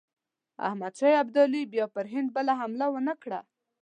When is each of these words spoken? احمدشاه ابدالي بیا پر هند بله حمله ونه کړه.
احمدشاه 0.67 1.13
ابدالي 1.23 1.61
بیا 1.73 1.85
پر 1.95 2.05
هند 2.13 2.27
بله 2.35 2.53
حمله 2.61 2.85
ونه 2.91 3.13
کړه. 3.23 3.39